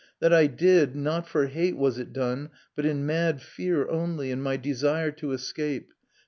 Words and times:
That 0.19 0.33
I 0.33 0.47
did 0.47 0.95
not 0.95 1.27
for 1.27 1.45
hate 1.45 1.77
was 1.77 1.99
it 1.99 2.11
done, 2.11 2.49
but 2.75 2.87
in 2.87 3.05
mad 3.05 3.39
fear 3.39 3.87
only, 3.87 4.31
in 4.31 4.41
my 4.41 4.57
desire 4.57 5.11
to 5.11 5.31
escape. 5.31 5.93